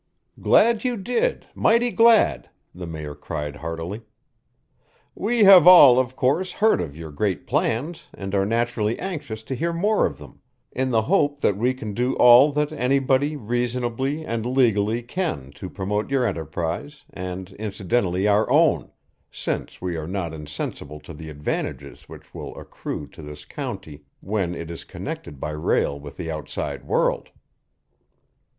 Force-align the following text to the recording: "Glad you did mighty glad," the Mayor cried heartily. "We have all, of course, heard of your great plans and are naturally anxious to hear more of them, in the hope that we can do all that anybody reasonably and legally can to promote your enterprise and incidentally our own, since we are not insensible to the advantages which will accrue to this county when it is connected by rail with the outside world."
"Glad 0.41 0.83
you 0.83 0.97
did 0.97 1.45
mighty 1.53 1.91
glad," 1.91 2.49
the 2.73 2.87
Mayor 2.87 3.13
cried 3.13 3.57
heartily. 3.57 4.01
"We 5.13 5.43
have 5.43 5.67
all, 5.67 5.99
of 5.99 6.15
course, 6.15 6.53
heard 6.53 6.81
of 6.81 6.97
your 6.97 7.11
great 7.11 7.45
plans 7.45 8.07
and 8.11 8.33
are 8.33 8.43
naturally 8.43 8.97
anxious 8.97 9.43
to 9.43 9.53
hear 9.53 9.71
more 9.71 10.07
of 10.07 10.17
them, 10.17 10.41
in 10.71 10.89
the 10.89 11.03
hope 11.03 11.41
that 11.41 11.55
we 11.55 11.75
can 11.75 11.93
do 11.93 12.15
all 12.15 12.51
that 12.53 12.71
anybody 12.71 13.35
reasonably 13.35 14.25
and 14.25 14.43
legally 14.43 15.03
can 15.03 15.51
to 15.51 15.69
promote 15.69 16.09
your 16.09 16.25
enterprise 16.25 17.03
and 17.13 17.51
incidentally 17.59 18.27
our 18.27 18.49
own, 18.49 18.89
since 19.31 19.83
we 19.83 19.97
are 19.97 20.07
not 20.07 20.33
insensible 20.33 20.99
to 21.01 21.13
the 21.13 21.29
advantages 21.29 22.09
which 22.09 22.33
will 22.33 22.57
accrue 22.57 23.05
to 23.09 23.21
this 23.21 23.45
county 23.45 24.01
when 24.19 24.55
it 24.55 24.71
is 24.71 24.83
connected 24.83 25.39
by 25.39 25.51
rail 25.51 25.99
with 25.99 26.17
the 26.17 26.31
outside 26.31 26.85
world." 26.87 27.29